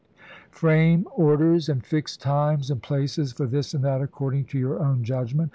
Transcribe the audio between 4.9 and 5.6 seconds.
judgment.